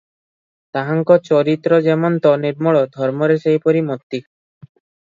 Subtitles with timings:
[0.77, 4.25] ତାହାଙ୍କ ଚରିତ୍ର ଯେମନ୍ତ ନିର୍ମଳ, ଧର୍ମରେ ସେହିପରି ମତି।